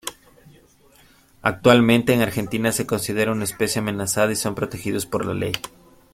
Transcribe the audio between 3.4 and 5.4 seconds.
especie amenazada y son protegidos por